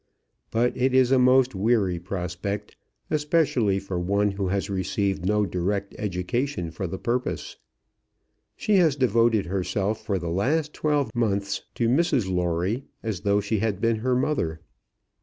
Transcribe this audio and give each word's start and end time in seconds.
But 0.49 0.75
it 0.75 0.95
is 0.95 1.11
a 1.11 1.19
most 1.19 1.53
weary 1.53 1.99
prospect, 1.99 2.75
especially 3.11 3.77
for 3.77 3.99
one 3.99 4.31
who 4.31 4.47
has 4.47 4.67
received 4.67 5.23
no 5.27 5.45
direct 5.45 5.93
education 5.99 6.71
for 6.71 6.87
the 6.87 6.97
purpose. 6.97 7.57
She 8.55 8.77
has 8.77 8.95
devoted 8.95 9.45
herself 9.45 10.03
for 10.03 10.17
the 10.17 10.31
last 10.31 10.73
twelve 10.73 11.13
months 11.15 11.61
to 11.75 11.87
Mrs 11.87 12.27
Lawrie, 12.31 12.85
as 13.03 13.19
though 13.21 13.41
she 13.41 13.59
had 13.59 13.79
been 13.79 13.97
her 13.97 14.15
mother. 14.15 14.61